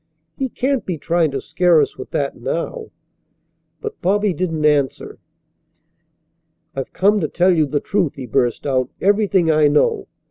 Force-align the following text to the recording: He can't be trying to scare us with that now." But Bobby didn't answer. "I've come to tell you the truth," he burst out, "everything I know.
He 0.35 0.49
can't 0.49 0.83
be 0.83 0.97
trying 0.97 1.29
to 1.29 1.39
scare 1.39 1.79
us 1.79 1.95
with 1.95 2.09
that 2.09 2.35
now." 2.35 2.89
But 3.81 4.01
Bobby 4.01 4.33
didn't 4.33 4.65
answer. 4.65 5.19
"I've 6.75 6.91
come 6.91 7.19
to 7.19 7.27
tell 7.27 7.53
you 7.55 7.67
the 7.67 7.79
truth," 7.79 8.15
he 8.15 8.25
burst 8.25 8.65
out, 8.65 8.89
"everything 8.99 9.51
I 9.51 9.67
know. 9.67 10.07